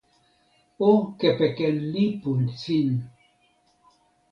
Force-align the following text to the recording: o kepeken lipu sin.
o 0.87 0.89
kepeken 1.19 1.75
lipu 1.93 2.31
sin. 2.61 2.89